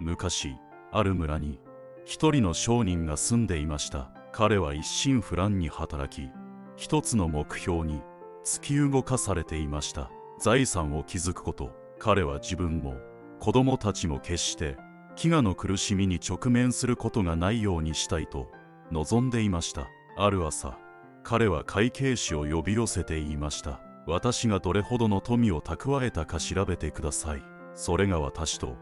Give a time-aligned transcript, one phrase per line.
[0.00, 0.56] 昔
[0.92, 1.58] ある村に
[2.04, 4.10] 一人の商人が住んでいました。
[4.32, 6.30] 彼は一心不乱に働き
[6.76, 8.02] 一つの目標に
[8.44, 10.10] 突き動かされていました。
[10.38, 12.96] 財産を築くこと彼は自分も
[13.40, 14.76] 子供たちも決して
[15.16, 18.48] 飢餓の苦しみに直面することがないようにしたいと
[18.92, 19.88] 望んでいました。
[20.18, 20.78] ある朝
[21.24, 23.80] 彼は会計士を呼び寄せて言いました。
[24.06, 27.42] 私がどれほどの富を蓄えたか調べてください。
[27.74, 28.76] それが私と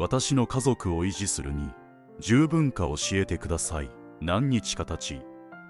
[0.00, 1.68] 私の家族を維持するに
[2.20, 3.90] 十分か教えてください。
[4.22, 5.20] 何日か経ち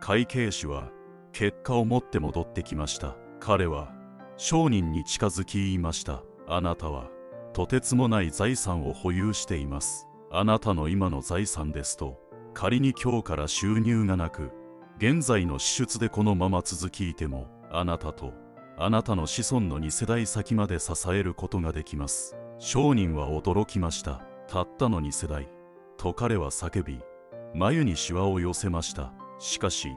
[0.00, 0.92] 会計士は
[1.32, 3.16] 結果を持って戻ってきました。
[3.40, 3.92] 彼は
[4.36, 6.22] 商人に近づき言いました。
[6.46, 7.08] あなたは
[7.54, 10.06] とてつもない財産を保有しています。
[10.30, 12.20] あなたの今の財産ですと
[12.54, 14.52] 仮に今日から収入がなく
[14.98, 18.32] 現在の支出でこのまま続きいてもあなたと
[18.78, 22.36] あなたの子孫の2世代先まで支えることができます。
[22.62, 24.20] 商人は驚きました。
[24.46, 25.48] たったの2世代。
[25.96, 27.00] と彼は叫び
[27.54, 29.14] 眉にシワを寄せました。
[29.38, 29.88] しかし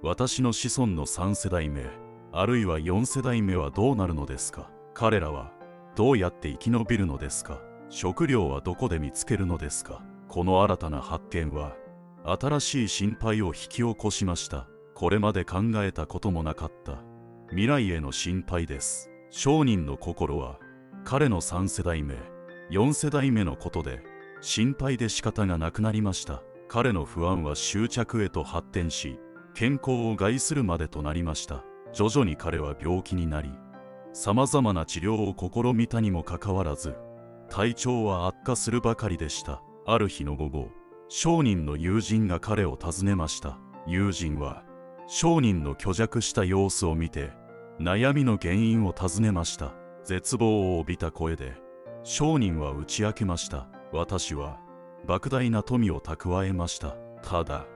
[0.00, 1.84] 私の子孫の3世代目
[2.30, 4.70] あるいは4世代目はどうなるのですか？
[4.94, 5.50] 彼らは
[5.96, 7.60] どうやって生き延びるのですか？
[7.88, 10.00] 食料はどこで見つけるのですか？
[10.28, 11.74] この新たな発見は
[12.24, 14.68] 新しい心配を引き起こしました。
[14.94, 17.02] これまで考えたこともなかった。
[17.50, 19.10] 未来への心配です。
[19.30, 20.60] 商人の心は
[21.04, 22.14] 彼の3世代目
[22.70, 24.02] 4世代目のことで
[24.40, 26.42] 心配で仕方がなくなりました。
[26.66, 29.20] 彼の不安は執着へと発展し
[29.54, 31.62] 健康を害するまでとなりました。
[31.92, 33.50] 徐々に彼は病気になり
[34.14, 36.96] さまざまな治療を試みたにもかかわらず
[37.50, 39.62] 体調は悪化するばかりでした。
[39.86, 40.70] ある日の午後
[41.08, 43.58] 商人の友人が彼を訪ねました。
[43.86, 44.64] 友人は
[45.06, 47.30] 商人の虚弱した様子を見て
[47.78, 49.74] 悩みの原因を尋ねました。
[50.04, 51.54] 絶望を帯びた声で
[52.02, 53.68] 商人は打ち明けました。
[53.92, 54.60] 私は
[55.06, 56.96] 莫大な富を蓄えました。
[57.22, 57.66] ただ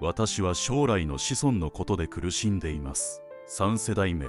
[0.00, 3.22] 私は将来の子孫のことで苦しんでいます。
[3.48, 4.26] 3世代目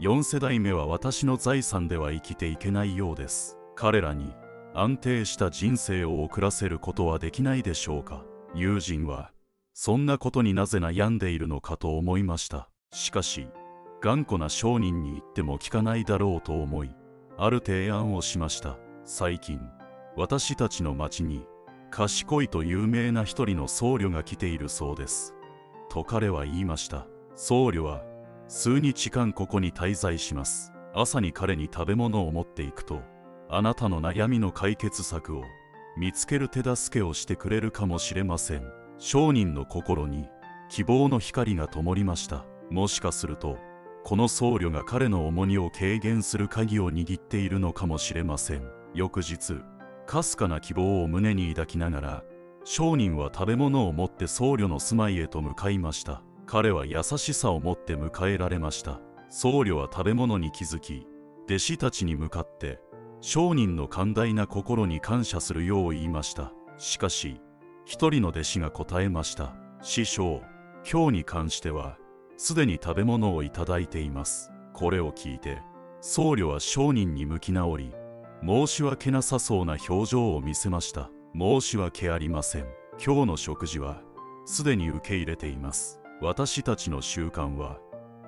[0.00, 3.56] 4世代目は私の財産では生きていけないようです。
[3.76, 4.34] 彼らに
[4.74, 8.24] 安定した人生を送らせることはできないでしょうか。
[8.54, 9.30] 友人は
[9.74, 12.68] そんなことになぜ悩んでいるのかと思いました。
[12.92, 13.48] しかし
[14.00, 16.94] 頑固な商人に言っても聞かないだろうと思い
[17.36, 18.78] ある提案をしました。
[19.04, 19.60] 最近
[20.16, 21.46] 私たちの町に
[21.90, 25.34] 賢いと有名な一人の僧侶が来ているそうです。
[25.88, 27.06] と彼は言いました。
[27.34, 28.02] 僧侶は
[28.46, 30.72] 数日間ここに滞在します。
[30.94, 33.02] 朝に彼に食べ物を持っていくと
[33.48, 35.42] あなたの悩みの解決策を
[35.96, 38.62] 見つける手助けをしてくれるかもしれません。
[38.98, 40.28] 商人の心に
[40.68, 42.44] 希望の光が灯りました。
[42.70, 43.58] もしかすると
[44.08, 48.62] この僧侶が彼の重荷を軽減する鍵を握っているのかもしれません。
[48.94, 49.60] 翌日
[50.06, 52.24] かすかな希望を胸に抱きながら
[52.64, 56.22] 商人は食べ物を持って僧侶の住まいへと向かいました。
[56.46, 58.98] 彼は優しさを持って迎えられました。
[59.28, 61.06] 僧侶は食べ物に気づき
[61.44, 62.80] 弟子たちに向かって
[63.20, 66.54] 商人の寛大な心に感謝するよう言いました。
[66.78, 67.42] しかし
[67.84, 69.54] 一人の弟子が答えました。
[69.82, 70.40] 師匠
[70.90, 71.98] 今日に関しては
[72.38, 74.52] すでに食べ物をいただいています。
[74.72, 75.60] これを聞いて
[76.00, 77.92] 僧侶は商人に向き直り
[78.46, 81.10] 申し訳なさそうな表情を見せました。
[81.36, 82.66] 申し訳ありません。
[83.04, 84.00] 今日の食事は
[84.46, 86.00] すでに受け入れています。
[86.20, 87.78] 私たちの習慣は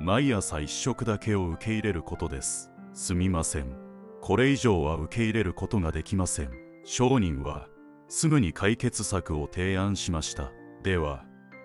[0.00, 2.72] 毎朝一食だけを受け入れることです。
[2.92, 3.76] すみません。
[4.20, 6.50] これ以上は受け入れることができません。
[6.84, 7.68] 商人は
[8.08, 10.50] すぐに解決策を提案しました。
[10.82, 11.24] では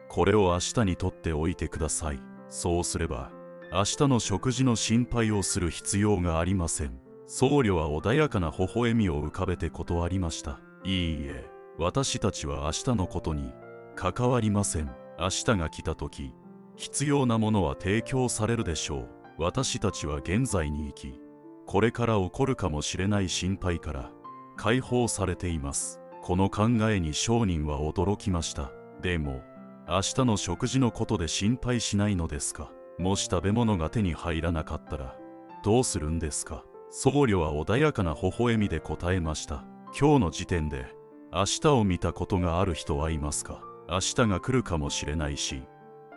[0.09, 2.34] これを明日にとっておいてください。
[2.49, 3.31] そうすれば
[3.71, 6.99] 明日の食事の心配をする必要がありません。
[7.27, 10.59] 僧侶は穏やかな微笑みを浮かべて断りました。
[10.83, 13.51] いいえ私たちは明日のことに
[13.95, 14.91] 関わりません。
[15.19, 16.33] 明日が来た時
[16.75, 19.09] 必要なものは提供されるでしょう。
[19.37, 21.19] 私たちは現在に生き
[21.65, 24.11] これから起こるかもしれない心配から
[24.55, 25.99] 解放されています。
[26.21, 28.71] この考えに商人は驚きました。
[29.01, 29.41] でも
[29.87, 32.71] 明日の食事のことで心配しないのですか？
[32.97, 35.15] もし食べ物が手に入らなかったら
[35.63, 36.63] どうするんですか？
[36.89, 39.63] 僧侶は穏やかな微笑みで答えました。
[39.97, 40.87] 今日の時点で
[41.31, 43.61] 明日を見たことがある人はいますか？
[43.87, 45.61] 明日が来るかもしれないし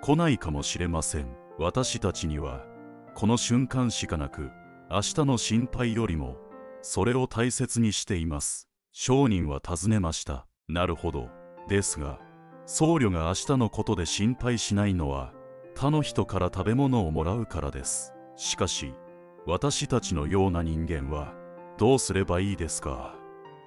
[0.01, 1.27] 来ないかもしれません。
[1.59, 2.65] 私たちには
[3.15, 4.51] この瞬間しかなく
[4.91, 6.39] 明日の心配よりも
[6.81, 8.67] それを大切にしています。
[8.93, 10.47] 商人は尋ねました。
[10.69, 11.29] なるほど。
[11.69, 12.19] ですが
[12.71, 15.33] 僧侶が明日のことで心配しないのは
[15.75, 18.13] 他の人から食べ物をもらうからです。
[18.37, 18.93] しかし
[19.47, 21.33] 私たちのような人間は
[21.79, 23.15] どうすればいいですか？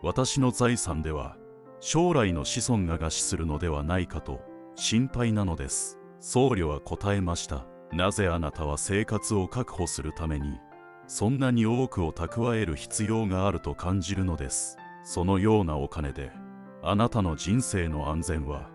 [0.04, 1.36] 私の財産では
[1.80, 4.40] 将来の子孫が餓死するのではないかと
[4.76, 5.98] 心配なのです。
[6.20, 7.66] 僧侶は答えました。
[7.92, 10.60] なぜあなたは生活を確保するために
[11.08, 14.78] そんなに多くを蓄える必要があると感じるのです？
[15.04, 16.32] そのようなお金で
[16.84, 18.70] あなたの人生の安全は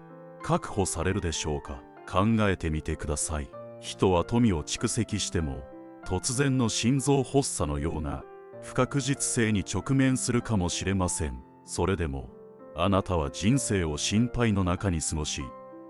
[0.47, 1.83] 確保されるでしょうか？
[2.09, 3.51] 考えてみてください。
[3.81, 5.65] 人は富を蓄積しても
[6.05, 8.23] 突然の心臓発作のような
[8.63, 11.43] 不確実性に直面するかもしれません。
[11.65, 12.31] それでも
[12.77, 15.43] あなたは人生を心配の中に過ごし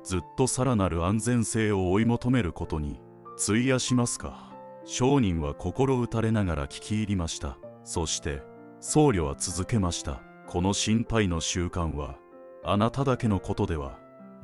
[0.03, 2.99] ずっとさらなる安全性を追い求めることに
[3.39, 4.55] 費やしますか？
[4.87, 7.59] 商人は心打たれながら聞き入りました。
[7.85, 8.41] そして
[8.81, 10.23] 僧侶は続けました。
[10.47, 12.17] この心配の習慣は
[12.65, 13.99] あなただけのことでは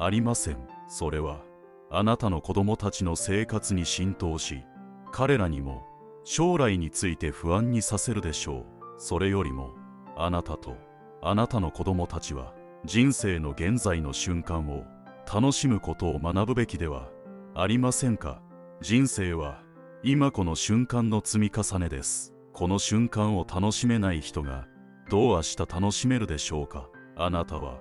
[0.04, 0.56] ありません。
[0.88, 1.42] それは
[1.88, 4.64] あなたの子供たちの生活に浸透し
[5.12, 5.84] 彼らにも
[6.24, 8.64] 将来について不安にさせるでしょう。
[8.98, 9.70] それよりも
[10.16, 10.76] あなたと
[11.22, 12.52] あなたの子供たちは
[12.84, 14.84] 人生の現在の瞬間を
[15.32, 17.08] 楽しむことを学ぶべきでは
[17.54, 18.42] ありませんか？
[18.80, 19.62] 人生は
[20.02, 22.34] 今この瞬間の積み重ねです。
[22.52, 24.66] この瞬間を楽しめない人が
[25.10, 26.88] どう明日楽しめるでしょうか？
[27.16, 27.78] あなたは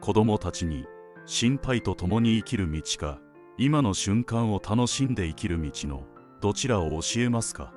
[0.00, 0.86] 子供たちに
[1.26, 3.18] 心配と共に生きる道か
[3.56, 6.04] 今の瞬間を楽しんで生きる道の
[6.40, 7.72] どちらを教えますか？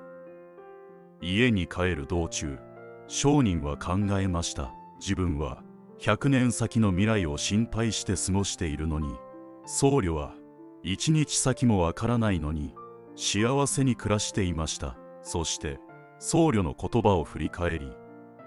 [1.21, 2.59] 家に帰る道中
[3.07, 4.73] 商人は考えました。
[4.99, 5.63] 自分は
[5.99, 9.15] 100年先の未来を心配して過ごしているのに
[9.65, 10.33] 僧侶は
[10.83, 12.73] 1日先もわからないのに
[13.15, 14.97] 幸せに暮らしていました。
[15.21, 15.79] そして
[16.19, 17.91] 僧侶の言葉を振り返り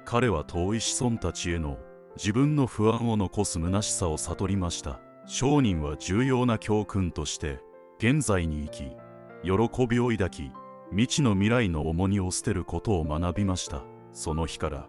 [0.04, 1.78] 彼は遠い子孫たちへの
[2.22, 5.00] 自分の不安を残す虚しさを悟りました。
[5.24, 7.60] 商人は重要な教訓として
[7.96, 8.96] 現在に生き
[9.42, 10.52] 喜びを抱き
[10.90, 13.84] 未知の未来の重荷を捨てることを学びました。
[14.12, 14.86] その日から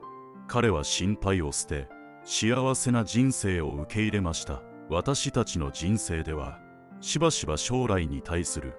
[0.49, 1.87] 彼は心配を捨て
[2.25, 4.61] 幸せな人生を受け入れました。
[4.89, 6.59] 私たちの人生では
[6.99, 8.73] しばしば将来に対する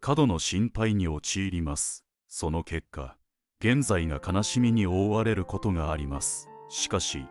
[0.00, 2.04] 過度の心配に陥ります。
[2.28, 3.16] その結果
[3.58, 6.48] 現在が悲しみに覆われることがあります。
[6.68, 7.26] しかし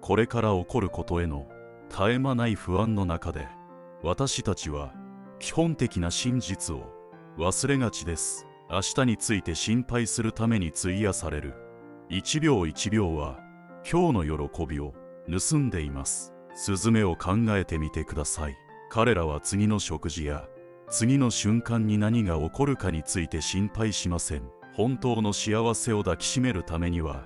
[0.00, 1.46] これから起こることへの
[1.90, 3.48] 絶え間ない不安の中で
[4.02, 4.92] 私たちは
[5.38, 6.92] 基本的な真実を
[7.38, 8.46] 忘れがちです。
[8.70, 11.54] 明日について心配するために費やされる。
[12.08, 13.38] 一秒一秒は
[13.90, 14.92] 今日の喜びを
[15.30, 16.34] 盗んでいます。
[16.54, 18.56] スズメを考えてみてください。
[18.90, 20.46] 彼らは次の食事や
[20.90, 24.42] 次の瞬間に何が起こるかについて心配しません。
[24.74, 27.24] 本当の幸せを抱きしめるためには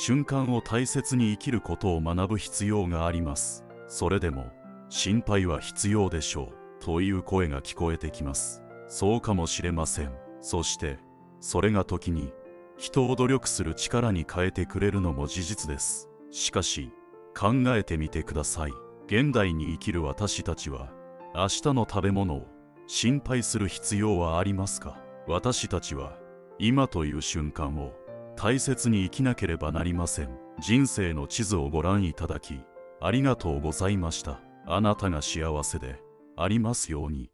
[0.00, 3.64] 瞬間を大切に生きることを学ぶ必要があります。
[3.88, 4.46] それでも
[4.88, 6.54] 心配は必要でしょう。
[6.78, 8.62] という声が聞こえてきます。
[8.86, 10.12] そうかもしれません。
[10.40, 10.98] そして
[11.40, 12.32] それが時に
[12.76, 16.08] 人を努力する力に変えてくれるのも事実です。
[16.30, 16.92] しかし
[17.36, 18.70] 考えてみてください。
[19.08, 20.92] 現代に生きる私たちは
[21.34, 22.46] 明日の食べ物を
[22.86, 24.96] 心配する必要はありますか？
[25.26, 26.16] 私たちは
[26.60, 27.94] 今という瞬間を
[28.40, 30.28] 大切に生きなければなりません。
[30.60, 32.60] 人生の地図をご覧いただき
[33.00, 34.40] ありがとうございました。
[34.64, 36.00] あなたが幸せで
[36.36, 37.32] ありますように。